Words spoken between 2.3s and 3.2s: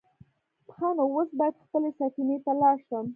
ته لاړ شم.